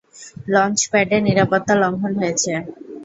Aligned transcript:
লঞ্চ-প্যাডে 0.47 1.17
নিরাপত্তা 1.27 1.73
লঙ্ঘন 1.81 2.13
হয়েছে। 2.21 2.51